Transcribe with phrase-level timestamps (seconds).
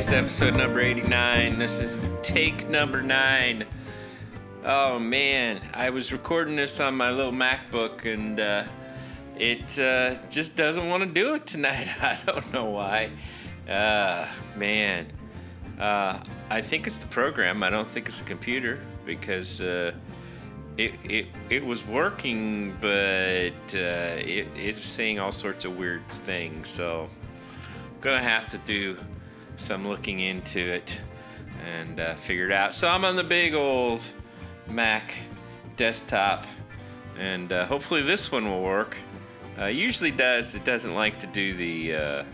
[0.00, 1.58] Showcase, episode number 89.
[1.58, 3.66] This is take number nine.
[4.64, 8.64] Oh man, I was recording this on my little MacBook and uh,
[9.36, 11.86] it uh, just doesn't want to do it tonight.
[12.02, 13.10] I don't know why.
[13.68, 15.06] Uh, man,
[15.78, 17.62] uh, I think it's the program.
[17.62, 19.92] I don't think it's the computer because uh,
[20.78, 26.68] it, it, it was working, but uh, it, it's saying all sorts of weird things.
[26.68, 27.06] So
[27.66, 28.96] I'm gonna have to do
[29.60, 31.00] some looking into it
[31.64, 32.14] and uh,
[32.50, 32.72] out.
[32.72, 34.00] So I'm on the big old
[34.66, 35.14] Mac
[35.76, 36.46] desktop,
[37.18, 38.96] and uh, hopefully this one will work.
[39.58, 40.54] Uh, usually does.
[40.54, 42.24] It doesn't like to do the uh,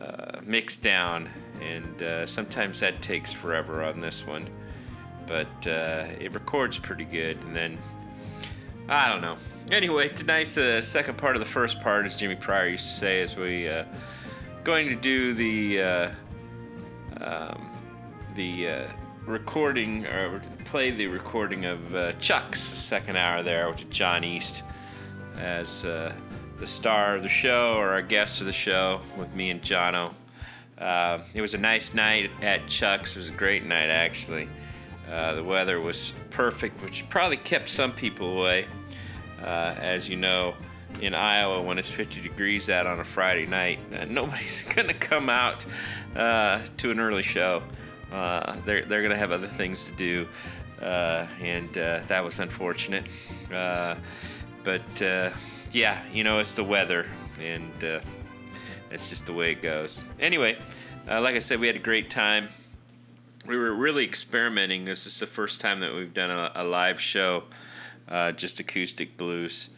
[0.00, 1.28] uh, mix down,
[1.60, 4.48] and uh, sometimes that takes forever on this one.
[5.26, 7.78] But it records pretty good, and then
[8.88, 9.36] I don't know.
[9.70, 13.22] Anyway, tonight's the second part of the first part, as Jimmy Pryor used to say,
[13.22, 13.68] as we
[14.64, 16.10] going to do the uh,
[17.20, 17.70] um,
[18.34, 18.86] the uh,
[19.26, 24.62] recording or play the recording of uh, Chuck's second hour there with Jon East
[25.36, 26.12] as uh,
[26.58, 30.12] the star of the show or our guest of the show with me and Jono.
[30.78, 33.16] Uh, it was a nice night at Chuck's.
[33.16, 34.48] It was a great night actually.
[35.10, 38.66] Uh, the weather was perfect, which probably kept some people away.
[39.42, 40.54] Uh, as you know,
[41.00, 45.28] in Iowa, when it's 50 degrees out on a Friday night, uh, nobody's to come
[45.28, 45.64] out
[46.16, 47.62] uh, to an early show.
[48.12, 50.26] Uh, they're they're to have other things to do,
[50.82, 53.06] uh, and uh, that was unfortunate.
[53.54, 53.94] Uh,
[54.64, 54.82] but
[55.72, 57.70] yeah, you know, it's the weather, and
[58.88, 60.04] that's just the way it goes.
[60.18, 60.58] Anyway,
[61.06, 62.48] like I said, we had a great time
[63.46, 64.84] we were really experimenting.
[64.84, 67.44] This is the first time that we've done a, a live show,
[68.36, 69.70] just acoustic blues.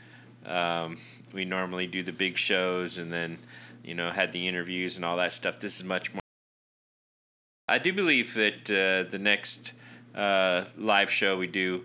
[0.47, 0.97] Um,
[1.32, 3.38] we normally do the big shows and then,
[3.84, 5.60] you know, had the interviews and all that stuff.
[5.60, 6.20] This is much more.
[7.69, 9.75] I do believe that uh, the next
[10.14, 11.84] uh, live show we do,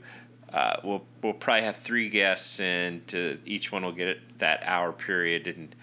[0.51, 4.91] uh, we'll we'll probably have three guests, and uh, each one will get that hour
[4.91, 5.47] period.
[5.47, 5.75] And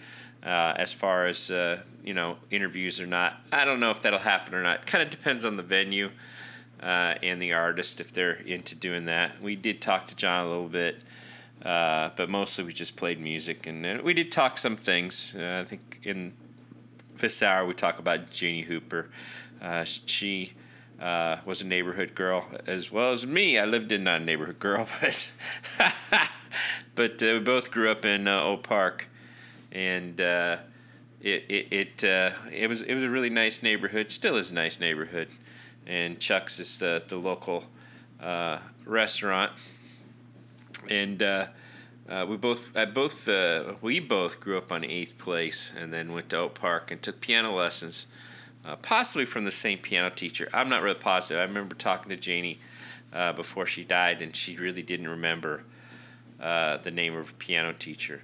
[0.42, 4.18] uh, as far as uh, you know, interviews or not, I don't know if that'll
[4.18, 4.84] happen or not.
[4.84, 6.10] Kind of depends on the venue
[6.80, 9.40] and the artist if they're into doing that.
[9.40, 11.00] We did talk to Jon a little bit,
[11.64, 15.34] uh, but mostly we just played music, and uh, we did talk some things.
[15.34, 16.34] Uh, I think in
[17.16, 19.08] this hour we talk about Jeannie Hooper.
[19.62, 20.52] Uh, she
[21.00, 23.58] uh, was a neighborhood girl as well as me.
[23.58, 25.32] I lived in not a neighborhood girl, but
[26.94, 29.08] but uh, we both grew up in Oak Park,
[29.72, 30.60] and it
[31.22, 32.04] it it,
[32.52, 34.10] it was it was a really nice neighborhood.
[34.10, 35.28] Still is a nice neighborhood,
[35.86, 37.64] and Chuck's is the the local
[38.84, 39.52] restaurant,
[40.90, 41.22] and.
[41.22, 41.46] Uh,
[42.06, 46.12] uh, we both, I both, uh, we both grew up on Eighth Place, and then
[46.12, 48.08] went to Oak Park and took piano lessons,
[48.64, 50.50] uh, possibly from the same piano teacher.
[50.52, 51.40] I'm not really positive.
[51.40, 52.58] I remember talking to Janie
[53.12, 55.64] uh, before she died, and she really didn't remember
[56.40, 58.20] uh, the name of her piano teacher.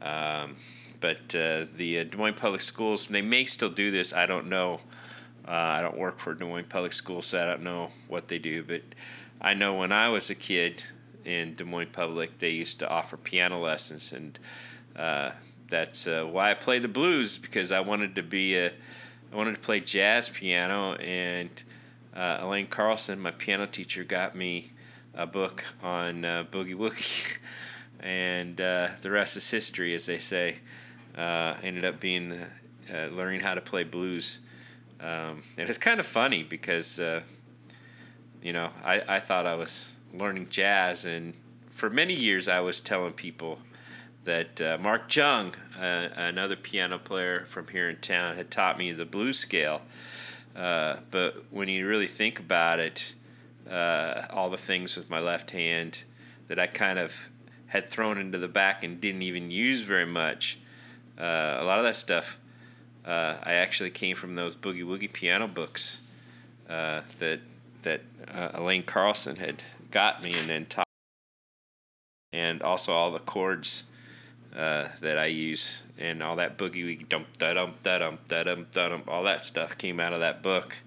[0.00, 0.54] Um,
[1.00, 1.68] but the
[2.08, 4.12] Des Moines Public Schools, they may still do this.
[4.12, 4.80] I don't know.
[5.44, 8.62] I don't work for Des Moines Public Schools, so I don't know what they do.
[8.62, 8.82] But
[9.40, 10.84] I know when I was a kid
[11.24, 14.38] in Des Moines Public, they used to offer piano lessons, and
[14.96, 15.30] uh,
[15.68, 18.72] that's uh, why I play the blues because I wanted to be a,
[19.32, 21.50] I wanted to play jazz piano, and
[22.14, 24.72] uh, Elaine Carlson, my piano teacher, got me
[25.14, 27.38] a book on uh, boogie woogie,
[28.00, 30.58] and uh, the rest is history, as they say.
[31.16, 32.38] Uh, ended up being
[33.10, 34.38] learning how to play blues,
[35.00, 37.00] um, and it's kind of funny because
[38.40, 41.34] you know I, I thought I was learning jazz, and
[41.70, 43.60] for many years I was telling people
[44.24, 48.92] that uh, Mark Jung, uh, another piano player from here in town, had taught me
[48.92, 49.80] the blues scale.
[50.54, 53.14] Uh, but when you really think about it,
[53.70, 56.04] uh, all the things with my left hand
[56.48, 57.30] that I kind of
[57.68, 60.58] had thrown into the back and didn't even use very much,
[61.18, 62.38] uh, a lot of that stuff
[63.06, 66.00] uh, I actually came from those boogie woogie piano books
[66.66, 67.40] that
[67.82, 68.02] that
[68.52, 70.66] Elaine Carlson had got me and then
[72.32, 73.84] and also all the chords
[74.56, 78.42] uh, that I use and all that boogie woogie dum da dum da dum da
[78.44, 80.78] dum da dum all that stuff came out of that book.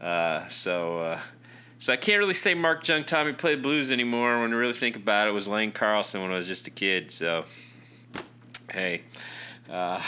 [0.00, 1.20] Uh, so uh,
[1.78, 4.40] so I can't really say Mark Jung taught me to play blues anymore.
[4.40, 6.70] When I really think about it, it was Lane Carlson when I was just a
[6.70, 7.10] kid.
[7.10, 7.44] So
[8.70, 9.02] hey,
[9.70, 10.00] uh,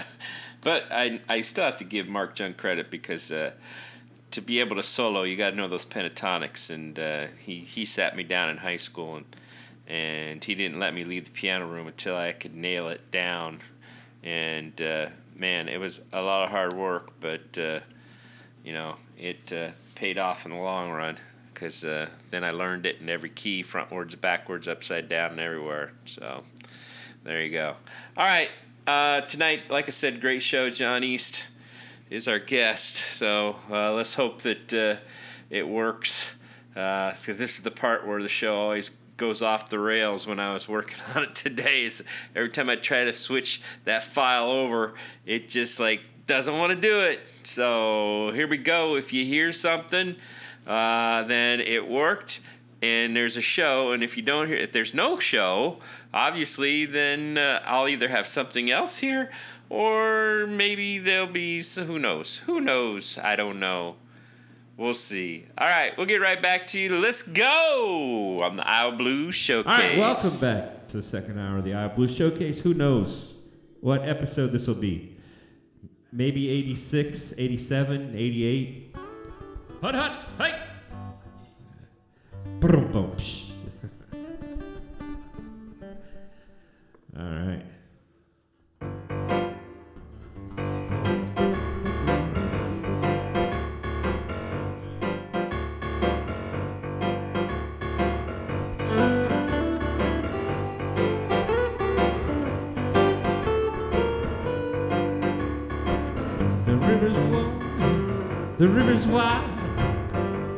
[0.60, 3.32] but I I still have to give Mark Jung credit because.
[4.32, 7.84] To be able to solo, you got to know those pentatonics, and uh, he he
[7.84, 9.36] sat me down in high school, and
[9.86, 13.58] and he didn't let me leave the piano room until I could nail it down,
[14.22, 17.80] and uh, man, it was a lot of hard work, but uh,
[18.64, 21.16] you know, it uh, paid off in the long run
[21.52, 25.92] because uh, then I learned it in every key, frontwards, backwards, upside down, and everywhere.
[26.06, 26.42] So
[27.24, 27.76] there you go.
[28.16, 28.50] All right,
[28.86, 30.70] uh, tonight, like I said, great show.
[30.70, 31.50] Jon East
[32.12, 35.00] is our guest, so uh, let's hope that uh,
[35.48, 36.36] it works.
[36.74, 40.52] Because this is the part where the show always goes off the rails when I
[40.52, 41.84] was working on it today.
[41.84, 42.04] Is
[42.36, 44.94] every time I try to switch that file over,
[45.24, 47.20] it just like doesn't want to do it.
[47.44, 48.96] So here we go.
[48.96, 50.16] If you hear something,
[50.66, 52.40] uh, then it worked
[52.82, 53.92] and there's a show.
[53.92, 55.78] And if you don't hear, if there's no show,
[56.12, 59.30] obviously, then uh, I'll either have something else here
[59.72, 62.36] or maybe there'll be, who knows?
[62.36, 63.16] Who knows?
[63.16, 63.96] I don't know.
[64.76, 65.46] We'll see.
[65.56, 66.98] All right, we'll get right back to you.
[66.98, 69.72] Let's go on the Isle Blue Showcase.
[69.72, 72.60] All right, welcome back to the second hour of the Iowa Blues Showcase.
[72.60, 73.32] Who knows
[73.80, 75.16] what episode this will be?
[76.12, 78.96] Maybe 86, 87, 88.
[79.80, 80.62] Hut hut, hey!
[82.60, 83.48] Brum, bum, psh.
[87.18, 87.71] All right.
[108.62, 109.44] The river's wide.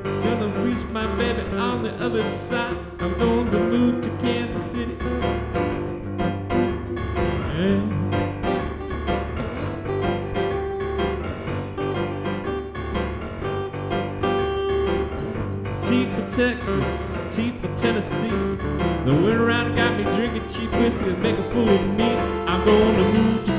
[0.04, 2.76] Gonna reach my baby on the other side.
[2.98, 4.94] I'm going to move to Kansas City.
[7.56, 8.00] Yeah.
[16.04, 18.28] For Texas, T for Tennessee.
[18.28, 22.14] The winter round got me drinking cheap whiskey and make a fool of me.
[22.46, 23.53] I'm gonna move to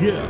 [0.00, 0.27] looking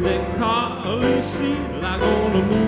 [0.00, 1.84] who they call Lucille.
[1.84, 2.67] I'm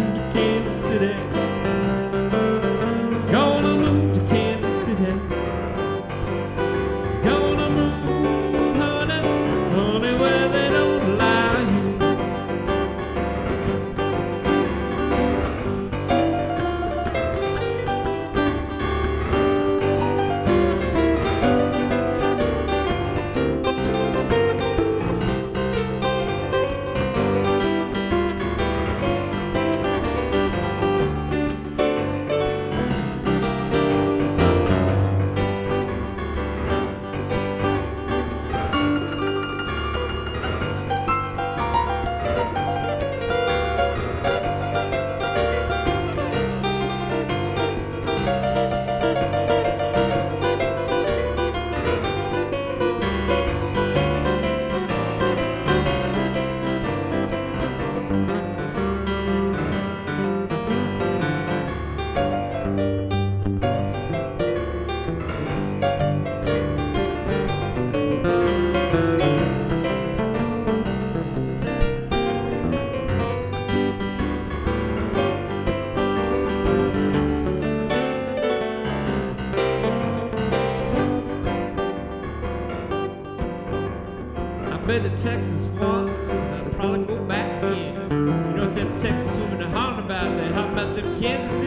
[91.21, 91.60] hollering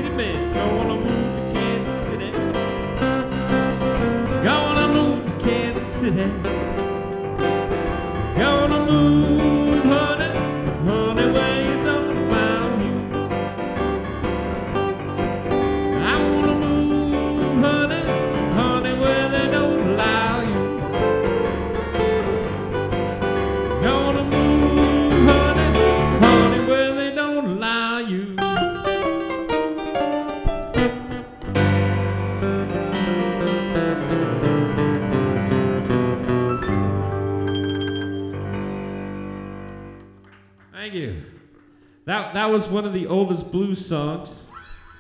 [42.54, 44.46] was one of the oldest blues songs,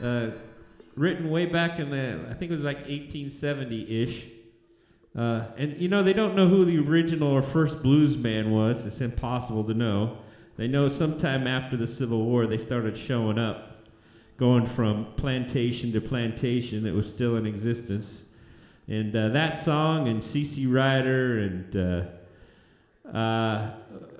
[0.01, 0.31] uh,
[0.95, 4.25] written way back in the I think it was like 1870 ish.
[5.15, 8.87] Uh, and you know they don't know who the original or first blues man was.
[8.87, 10.17] It's impossible to know.
[10.57, 13.85] They know sometime after the Civil War they started showing up,
[14.37, 18.23] going from plantation to plantation that was still in existence.
[18.87, 20.65] And uh, that song and C.C.
[20.65, 21.75] Rider and
[23.05, 23.73] uh, uh,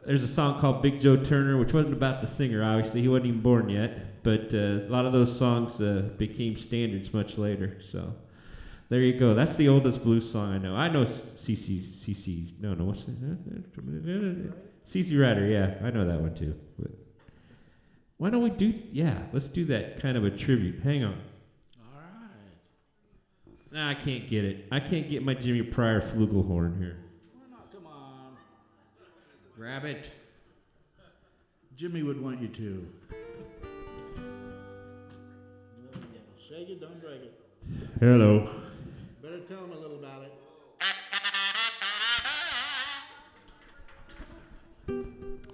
[0.05, 3.01] there's a song called Big Joe Turner, which wasn't about the singer, obviously.
[3.01, 4.23] He wasn't even born yet.
[4.23, 7.77] But uh, a lot of those songs uh, became standards much later.
[7.81, 8.13] So
[8.89, 9.33] there you go.
[9.33, 10.75] That's the oldest blues song I know.
[10.75, 14.85] I know CC, CC, no, no, what's it?
[14.85, 16.55] CC Rider, yeah, I know that one too.
[16.79, 16.91] But
[18.17, 20.83] why don't we do, yeah, let's do that kind of a tribute.
[20.83, 21.21] Hang on.
[21.79, 23.71] All right.
[23.71, 24.67] Nah, I can't get it.
[24.71, 27.02] I can't get my Jimmy Pryor flugelhorn here.
[29.55, 30.09] Grab it.
[31.75, 32.87] Jimmy would want you to.
[33.09, 33.19] There
[35.93, 36.19] you go.
[36.37, 37.39] Shake it, don't break it.
[37.99, 38.49] Hello.
[39.21, 40.33] Better tell him a little about it.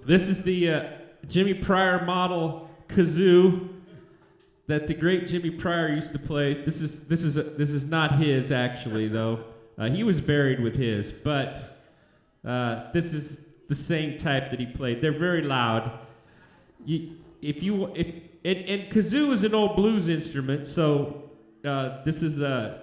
[0.06, 0.88] This is the uh,
[1.28, 3.68] Jimmy Pryor model kazoo
[4.66, 6.64] that the great Jimmy Pryor used to play.
[6.64, 9.44] This is this is this is not his actually though.
[9.76, 11.82] Uh, he was buried with his, but
[12.46, 15.00] uh, this is the same type that he played.
[15.00, 16.00] They're very loud.
[16.84, 18.08] You, if you if
[18.44, 21.30] and, and kazoo is an old blues instrument, so
[21.64, 22.82] uh, this is a.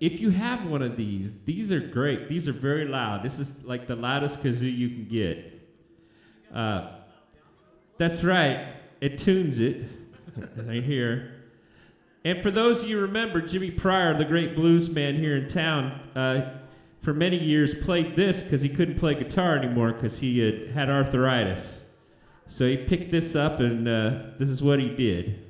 [0.00, 2.28] If you have one of these, these are great.
[2.28, 3.22] These are very loud.
[3.22, 5.66] This is like the loudest kazoo you can get.
[6.54, 6.90] Uh,
[7.96, 8.74] that's right.
[9.00, 9.84] It tunes it
[10.56, 11.36] right here.
[12.22, 16.00] And for those of you remember, Jimmy Pryor, the great blues man here in town,
[16.14, 16.61] uh,
[17.02, 20.88] for many years played this because he couldn't play guitar anymore because he had, had
[20.88, 21.84] arthritis.
[22.46, 25.44] So he picked this up, and uh, this is what he did.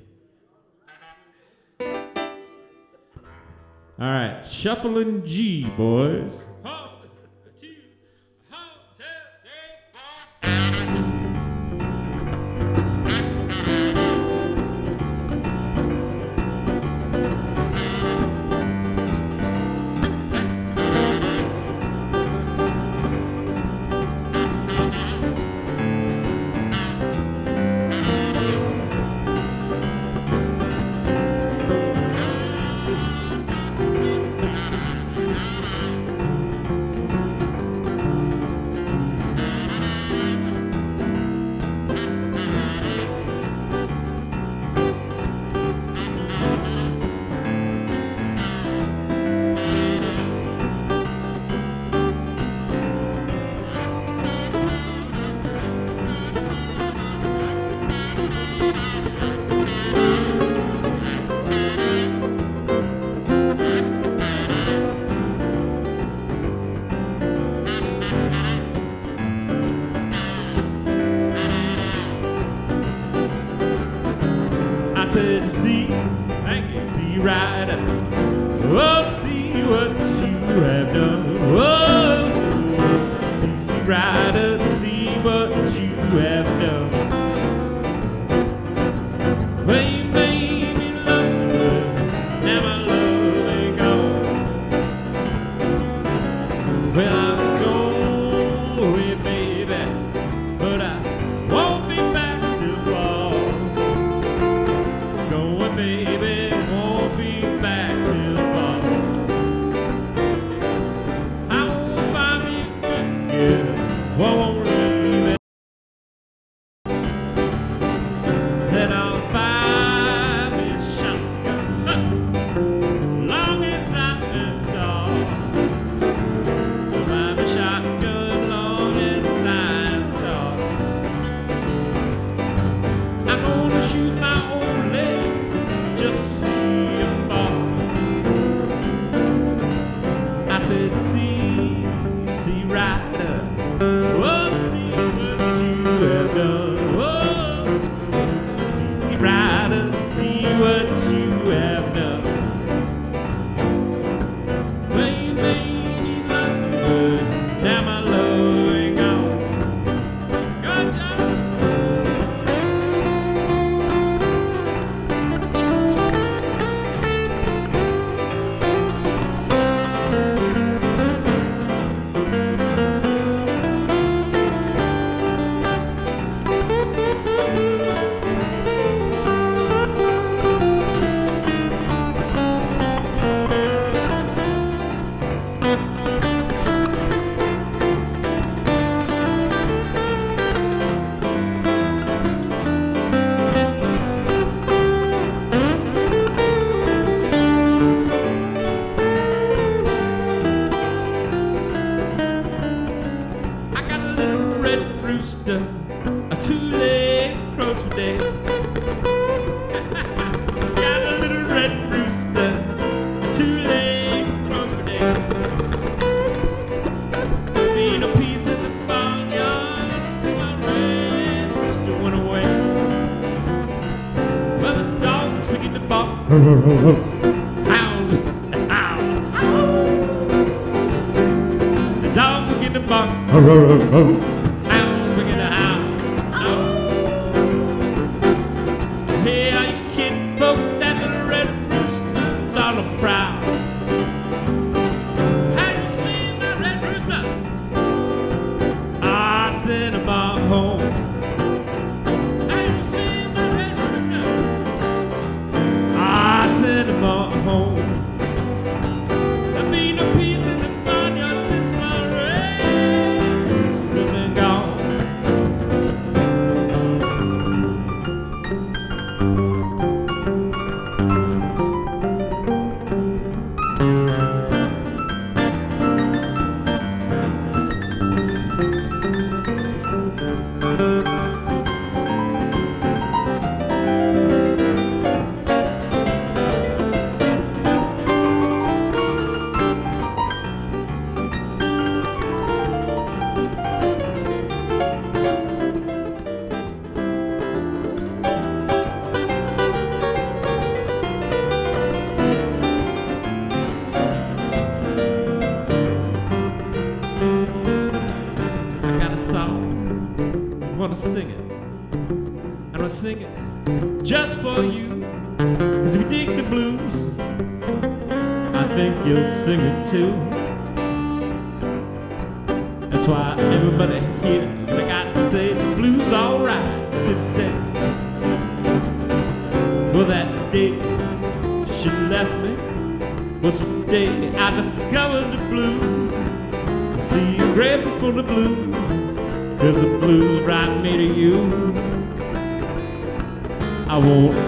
[3.98, 6.42] All right, shuffling G, boys.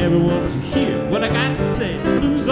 [0.01, 1.99] everyone to hear what I got to say.
[2.21, 2.49] Blues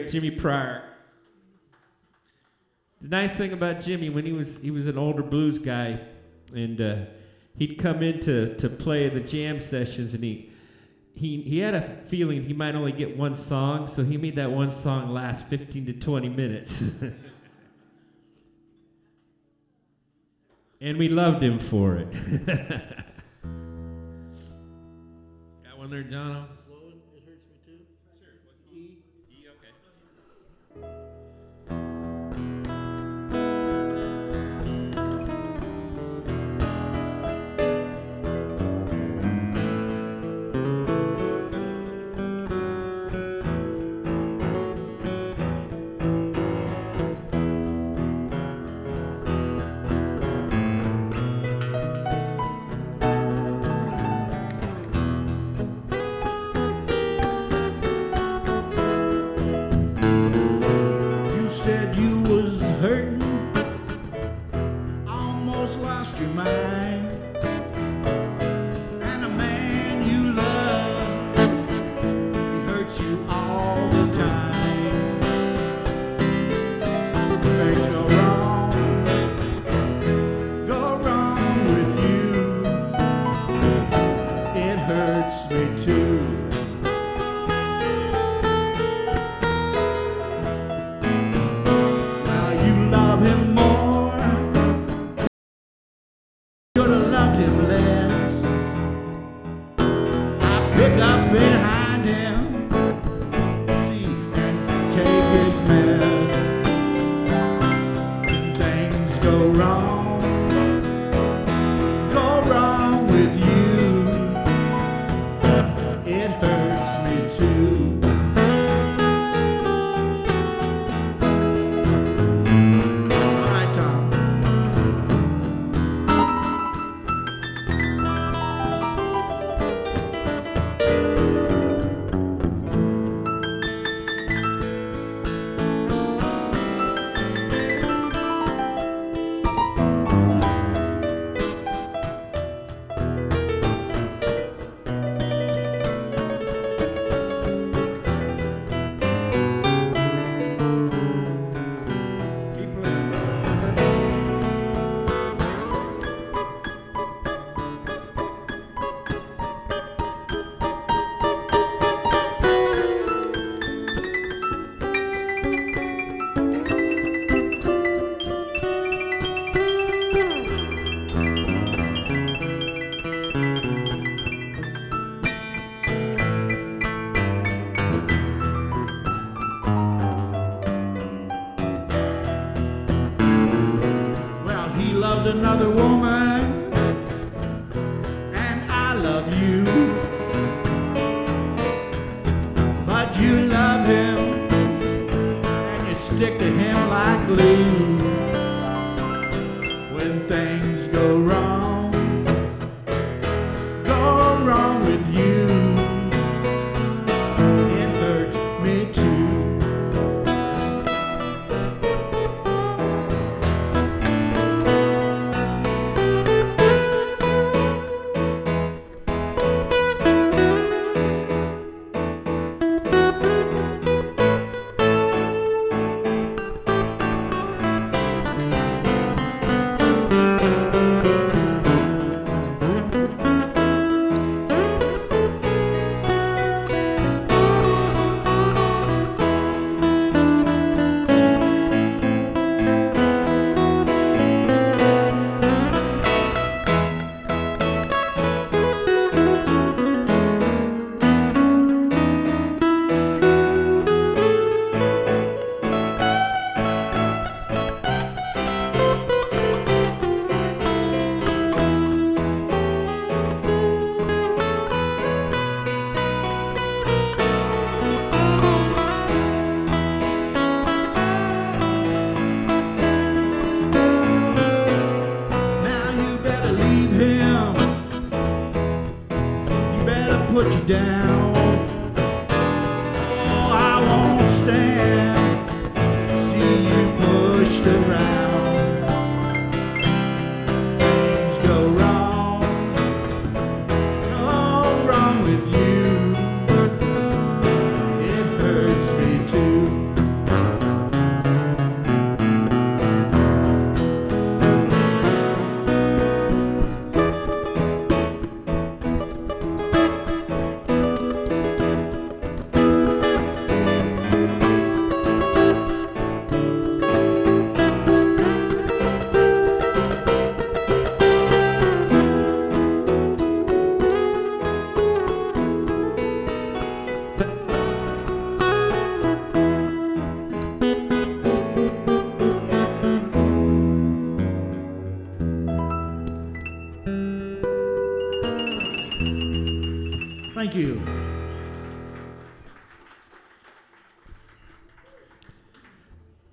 [0.00, 0.82] great, Jimmy Pryor.
[3.00, 6.00] The nice thing about Jimmy, when he was he was an older blues guy,
[6.54, 6.96] and uh,
[7.56, 10.52] he'd come in to, to play the jam sessions, and he
[11.14, 14.50] he he had a feeling he might only get one song, so he made that
[14.50, 16.92] one song last fifteen to twenty minutes.
[20.80, 22.12] and we loved him for it.
[25.64, 26.59] Got one there, Donald.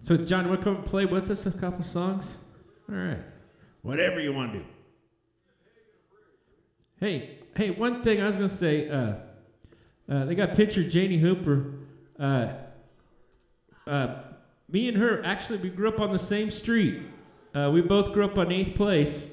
[0.08, 2.34] So, Jon, you want to come play with us a couple songs?
[2.90, 3.20] All right.
[3.82, 4.66] Whatever you want to do.
[6.98, 8.88] Hey, hey, one thing I was going to say.
[8.88, 9.16] Uh,
[10.10, 11.74] uh, they got picture Janie Hooper.
[12.18, 12.54] Uh,
[13.86, 14.20] uh,
[14.70, 17.02] me and her, actually, we grew up on the same street.
[17.54, 19.28] Uh, we both grew up on 8th Place.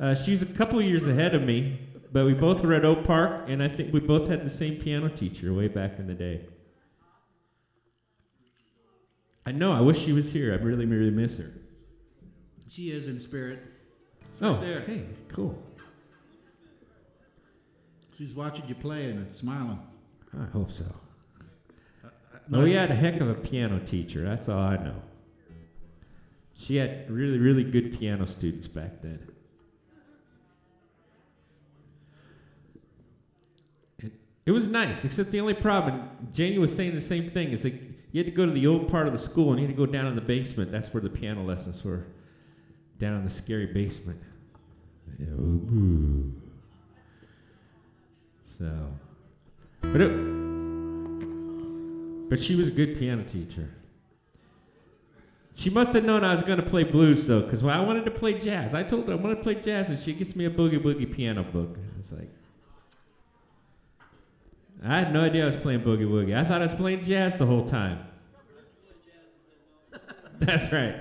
[0.00, 1.78] Uh, she's a couple years ahead of me,
[2.10, 4.80] but we both were at Oak Park, and I think we both had the same
[4.80, 6.40] piano teacher way back in the day.
[9.44, 9.72] I know.
[9.72, 10.52] I wish she was here.
[10.52, 11.52] I really, really miss her.
[12.68, 13.60] She is in spirit.
[14.40, 14.80] oh, there.
[14.82, 15.60] hey, cool.
[18.12, 19.80] She's watching you play and smiling.
[20.38, 20.84] I hope so.
[20.84, 24.24] Uh, uh, oh, no, well, we had a heck of a piano teacher.
[24.24, 25.02] That's all I know.
[26.54, 29.28] She had really, really good piano students back then.
[33.98, 34.12] It,
[34.46, 37.50] it was nice, except the only problem, Janie was saying the same thing.
[37.50, 39.66] Is like you had to go to the old part of the school and you
[39.66, 40.70] had to go down in the basement.
[40.70, 42.06] That's where the piano lessons were,
[42.98, 44.20] down in the scary basement.
[48.44, 48.70] So,
[49.80, 50.10] but it,
[52.28, 53.70] but she was a good piano teacher.
[55.54, 58.10] She must have known I was going to play blues, though, because I wanted to
[58.10, 58.74] play jazz.
[58.74, 61.10] I told her I want to play jazz, and she gets me a boogie woogie
[61.14, 61.76] piano book.
[61.98, 62.30] It's like,
[64.84, 66.36] I had no idea I was playing boogie woogie.
[66.36, 68.00] I thought I was playing jazz the whole time.
[70.40, 70.96] That's right.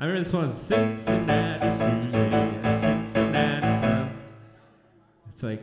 [0.00, 4.12] I remember this one was Cincinnati Susie, Cincinnati.
[5.28, 5.62] It's like,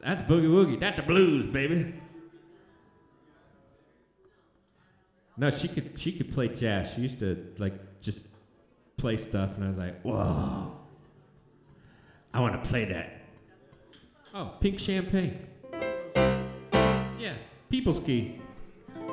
[0.00, 0.80] that's boogie woogie.
[0.80, 1.94] That's the blues, baby.
[5.36, 6.94] No, she could she could play jazz.
[6.94, 8.26] She used to like just
[8.96, 10.72] play stuff, and I was like, whoa,
[12.32, 13.22] I want to play that.
[14.32, 15.46] Oh, pink champagne.
[17.24, 17.32] Yeah,
[17.70, 18.38] people's key.
[18.94, 19.10] All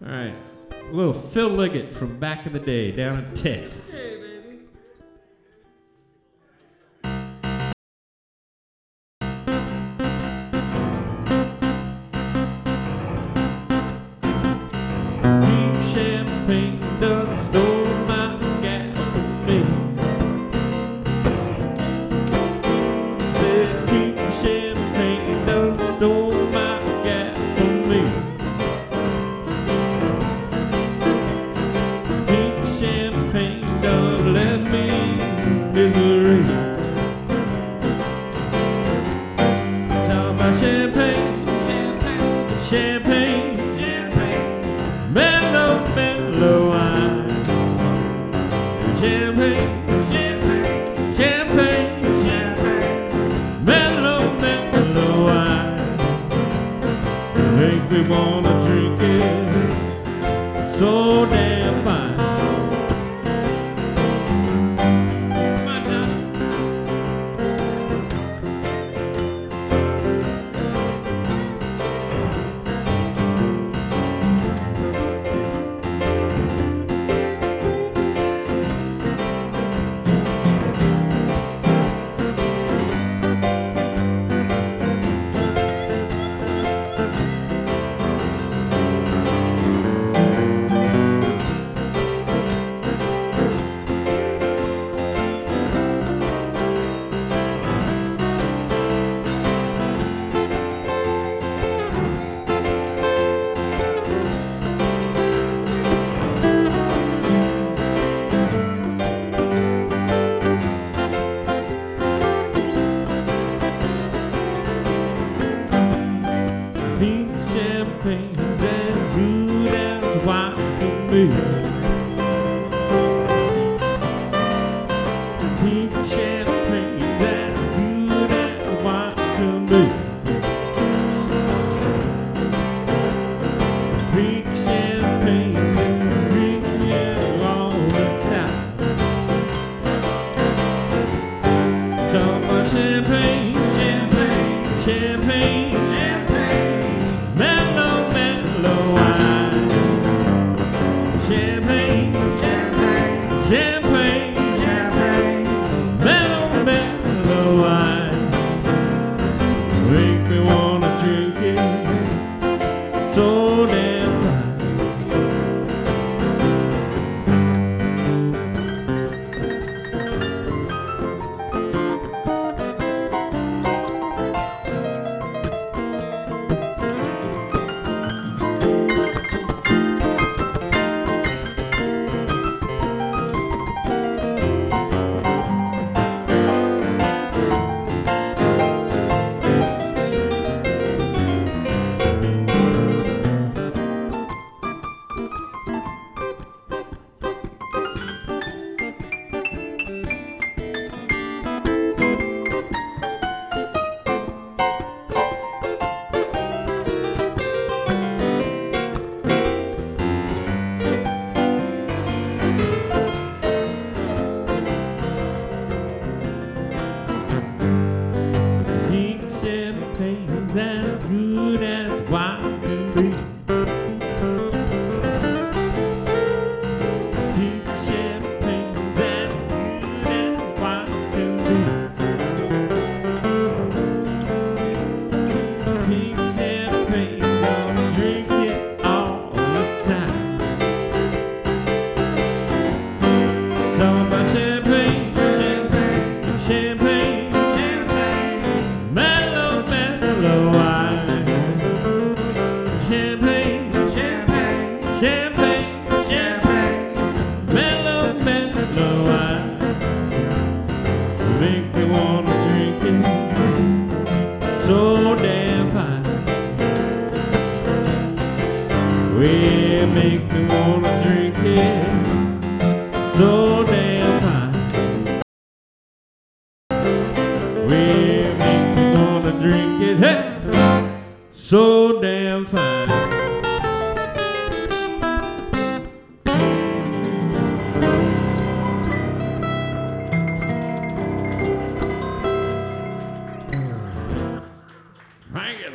[0.00, 0.32] right,
[0.70, 4.11] a little Phil Liggett from back in the day down in Texas.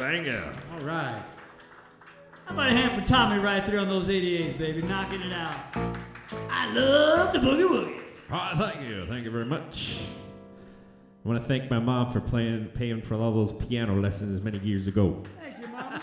[0.08, 0.54] Banger.
[0.72, 1.22] All right.
[2.46, 5.54] How about a hand for Tommy right there on those 88s, baby, knocking it out.
[6.50, 8.02] I love the boogie woogie.
[8.32, 9.06] All right, thank you.
[9.06, 9.98] Thank you very much.
[11.26, 14.60] I want to thank my mom for playing, paying for all those piano lessons many
[14.60, 15.24] years ago.
[15.42, 16.02] Thank you, Mom.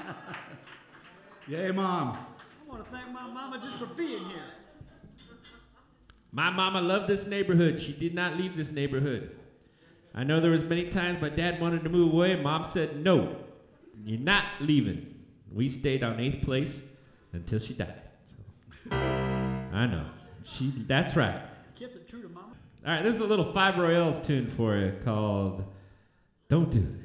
[1.49, 2.19] Yay, Mom.
[2.19, 4.53] I want to thank my mama just for being here.
[6.31, 7.81] My mama loved this neighborhood.
[7.81, 9.35] She did not leave this neighborhood.
[10.15, 12.37] I know there was many times my dad wanted to move away.
[12.37, 13.44] Mom said no.
[14.05, 15.15] You're not leaving.
[15.53, 16.83] We stayed on eighth place
[17.33, 18.01] until she died.
[18.85, 18.97] So.
[18.97, 20.07] I know.
[20.45, 20.73] She.
[20.87, 21.41] That's right.
[21.79, 22.55] Kept it true to mama.
[22.87, 25.65] All right, this is a little Five Royales tune for you called
[26.49, 27.04] "Don't Do It."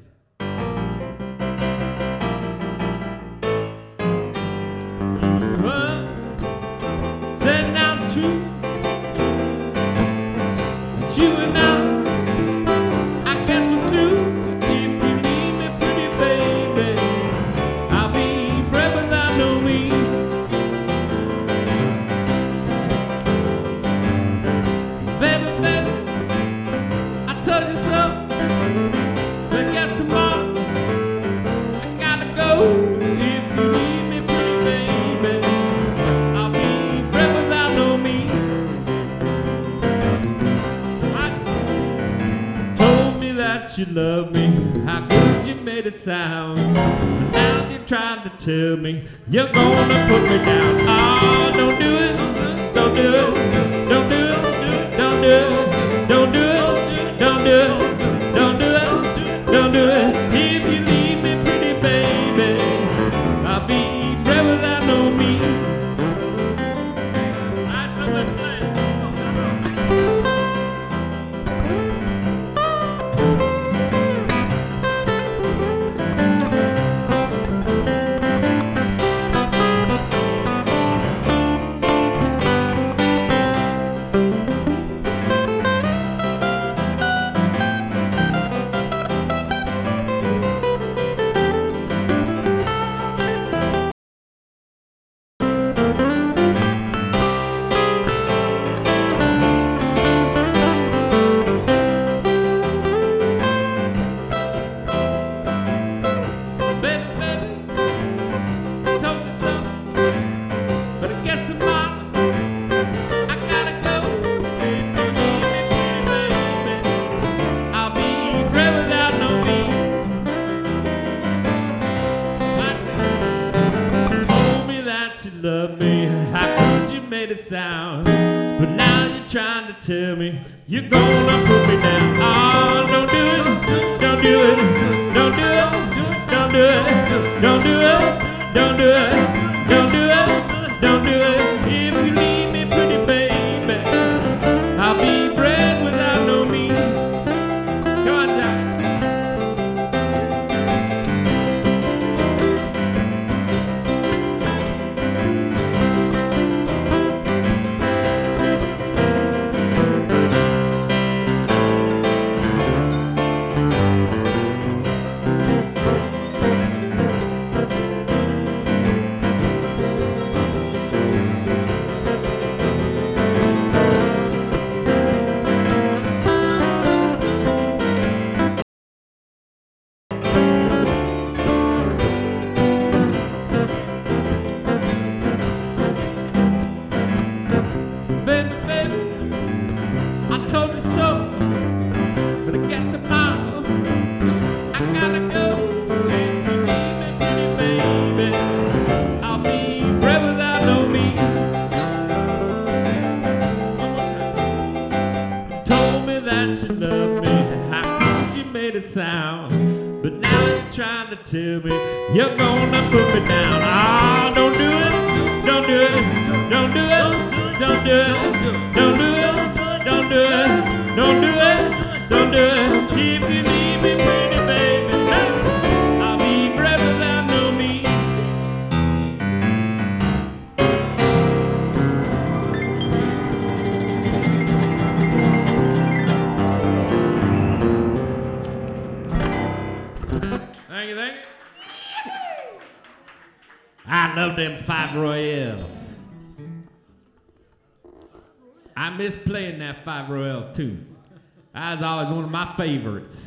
[252.60, 253.24] favorites.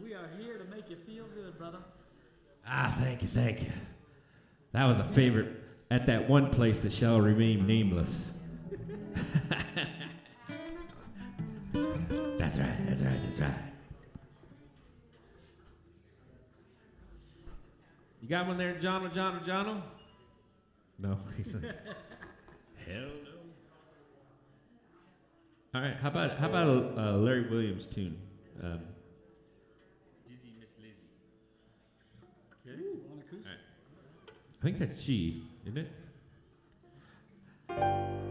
[0.00, 1.78] We are here to make you feel good, brother.
[2.64, 3.72] Ah, thank you, thank you.
[4.70, 5.48] That was a favorite
[5.90, 8.30] at that one place that shall remain nameless.
[11.72, 13.50] that's right, that's right, that's right.
[18.22, 19.82] You got one there, John or John or John?
[21.00, 21.18] No.
[22.86, 23.25] Hell
[25.76, 25.96] all right.
[26.00, 28.16] How about how about a, Larry Williams tune?
[28.62, 28.80] Um,
[30.26, 30.94] Dizzy Miss Lizzy.
[32.64, 33.50] Okay.
[34.58, 35.86] I think that's G, isn't
[37.68, 38.25] it?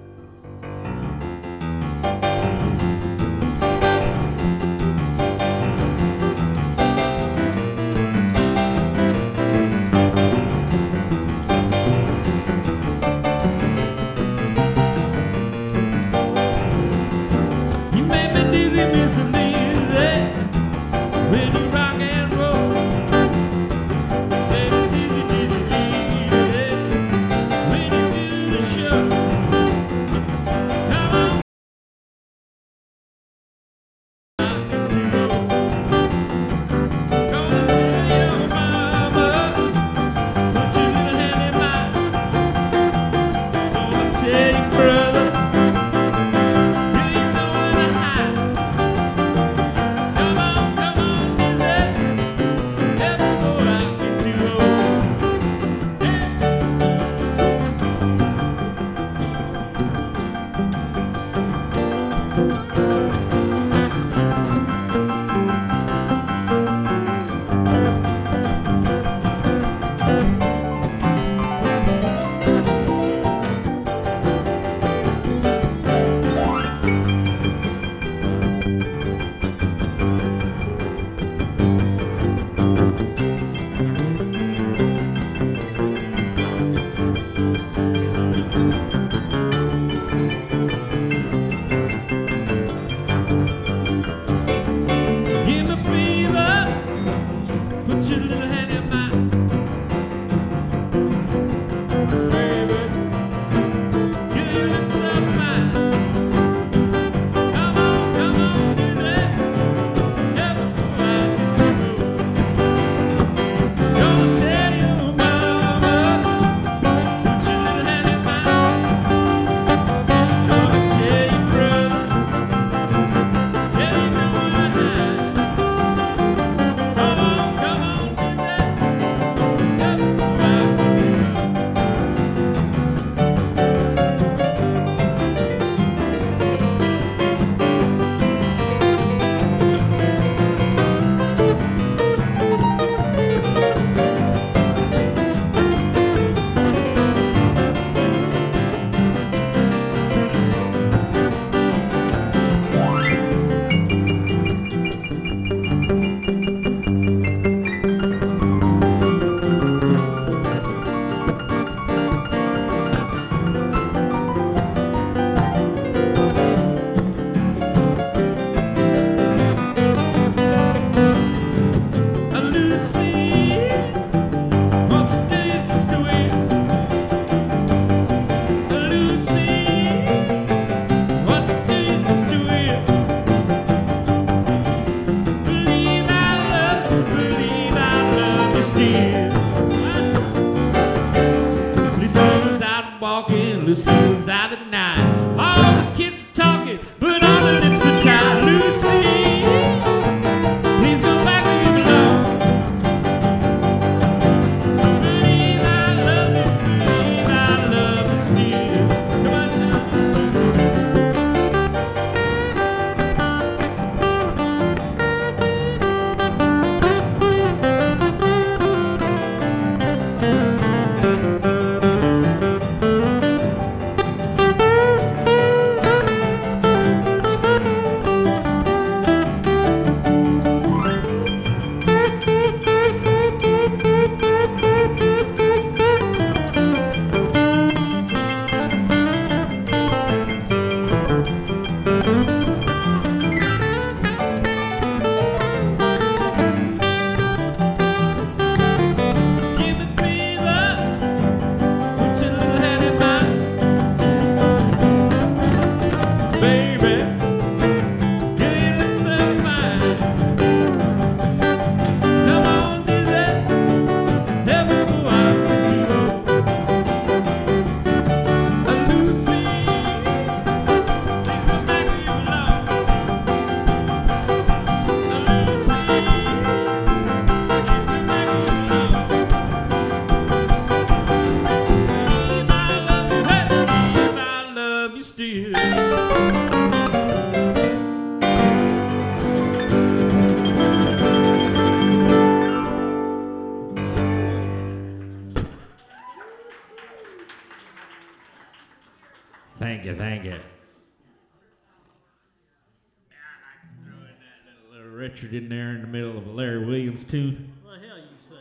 [305.36, 307.54] in there in the middle of a Larry Williams tune.
[307.64, 308.36] What the hell you say?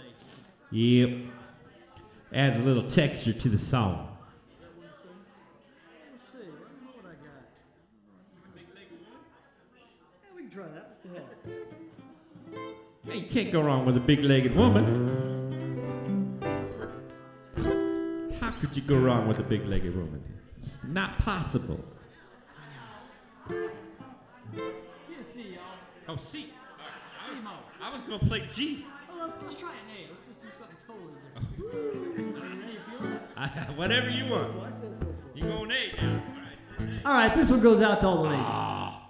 [0.70, 1.32] Yep.
[2.32, 4.10] Adds a little texture to the song.
[10.56, 11.26] That.
[13.06, 16.38] hey, you can't go wrong with a big-legged woman.
[18.40, 20.22] How could you go wrong with a big-legged woman?
[20.60, 21.84] It's not possible.
[26.08, 26.52] Oh, see.
[27.82, 28.86] I was gonna play G.
[29.08, 30.08] Well, let's, let's try an A.
[30.10, 33.22] Let's just do something totally different.
[33.36, 33.76] I you feeling?
[33.76, 34.74] Whatever you want.
[35.34, 36.22] You going A now?
[37.04, 38.44] All right, this one goes out to all the ladies.
[38.46, 39.03] Ah.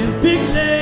[0.00, 0.79] in big name.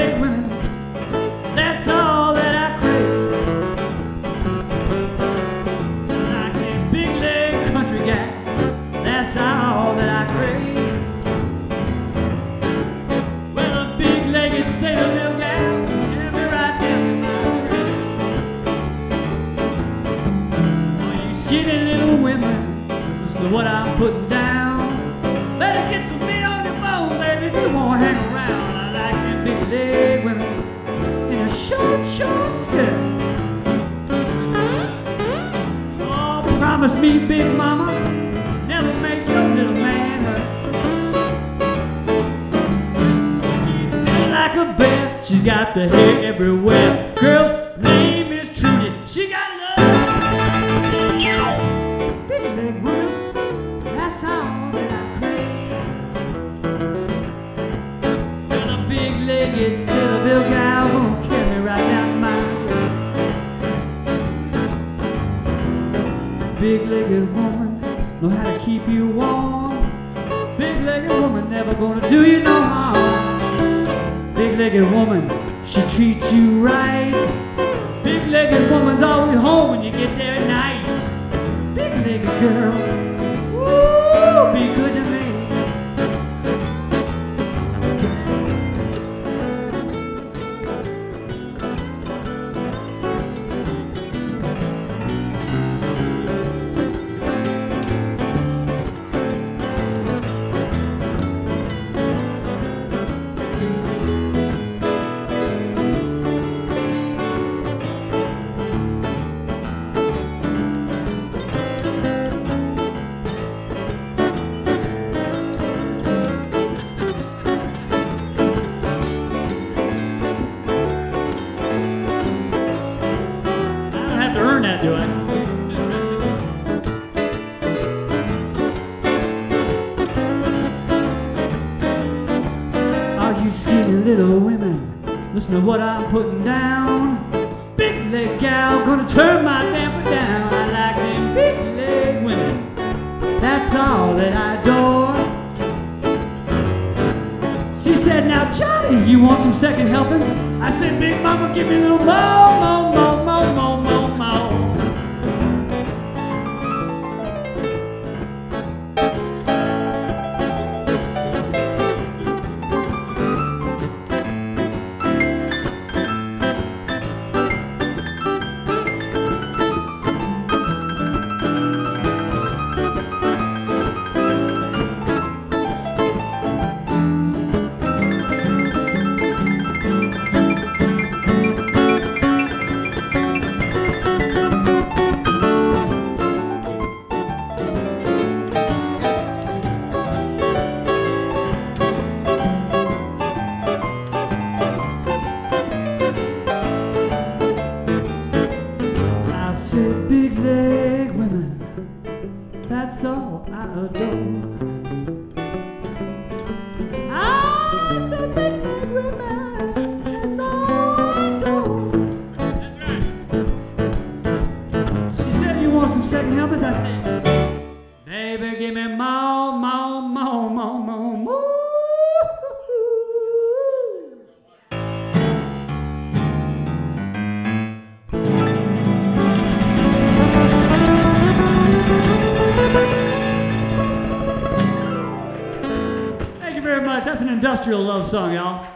[238.09, 238.67] song, y'all.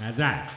[0.00, 0.48] That's right.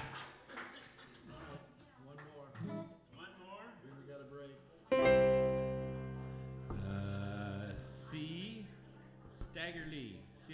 [6.72, 6.76] Uh,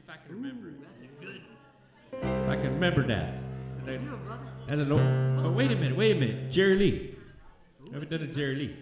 [0.10, 1.42] I can remember Ooh, That's a good.
[2.14, 3.36] If I can remember that.
[5.46, 6.50] Oh, wait a minute, wait a minute.
[6.50, 7.16] Jerry Lee.
[7.84, 7.92] Ooh.
[7.94, 8.76] Haven't done a Jerry Lee.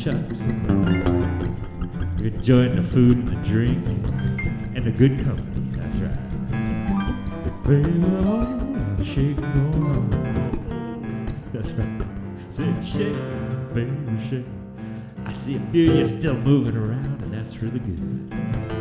[0.00, 0.40] shots.
[2.18, 3.86] You're enjoying the food and the drink
[4.74, 5.68] and the good company.
[5.72, 6.16] That's right.
[7.64, 11.42] Baby, oh, shake going on.
[11.52, 12.02] That's right.
[12.48, 13.92] Say, shake, baby,
[14.30, 14.46] shake.
[15.26, 18.79] I see a few of you still moving around, and that's really good.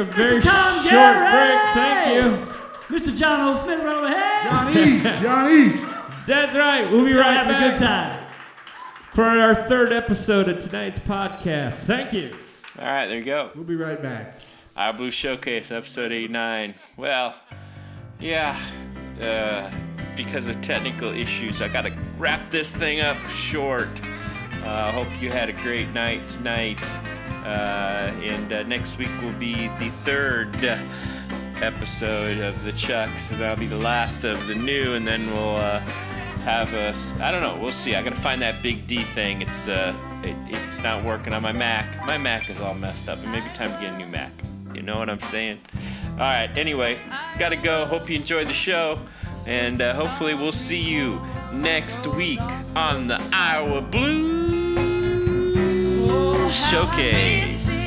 [0.00, 1.74] A very Tom short Garrett!
[1.74, 1.74] break.
[1.74, 2.96] Thank you.
[2.96, 3.16] Mr.
[3.16, 4.40] Jono Smith, right over here.
[4.44, 5.86] Jon East, Jon East.
[6.26, 6.90] That's right.
[6.90, 8.26] We'll be right Have back a good time.
[9.12, 11.84] for our third episode of tonight's podcast.
[11.84, 12.34] Thank you.
[12.78, 13.50] All right, there you go.
[13.54, 14.36] We'll be right back.
[14.76, 16.74] Our Blue Showcase, episode 89.
[16.96, 17.34] Well,
[18.18, 18.56] yeah,
[19.20, 19.70] uh,
[20.16, 23.88] because of technical issues, I gotta wrap this thing up short.
[24.64, 26.78] Uh, hope you had a great night tonight.
[27.44, 30.54] Uh, and uh, next week will be the third
[31.62, 35.56] episode of the Chucks, and that'll be the last of the new, and then we'll
[35.56, 35.78] uh,
[36.40, 36.94] have a.
[37.24, 37.58] I don't know.
[37.60, 37.94] We'll see.
[37.94, 39.42] I gotta find that big D thing.
[39.42, 42.04] It's uh, it, it's not working on my Mac.
[42.06, 43.18] My Mac is all messed up.
[43.18, 44.32] It may be time to get a new Mac.
[44.74, 45.60] You know what I'm saying?
[46.12, 46.50] All right.
[46.56, 46.98] Anyway,
[47.38, 47.86] gotta go.
[47.86, 48.98] Hope you enjoyed the show,
[49.46, 51.20] and uh, hopefully we'll see you
[51.52, 52.40] next week
[52.76, 54.59] on the Iowa Blue
[56.50, 57.79] Showcase.